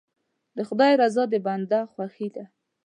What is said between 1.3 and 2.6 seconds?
د بنده خوښي ده.